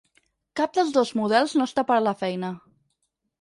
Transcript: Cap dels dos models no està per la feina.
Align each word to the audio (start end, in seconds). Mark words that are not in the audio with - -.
Cap 0.59 0.71
dels 0.77 0.93
dos 0.95 1.11
models 1.19 1.53
no 1.61 1.67
està 1.71 1.85
per 1.91 1.99
la 2.07 2.15
feina. 2.23 2.51